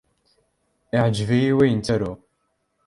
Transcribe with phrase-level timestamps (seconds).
[0.95, 2.17] Iɛjeb-iyi wayen ttaruɣ.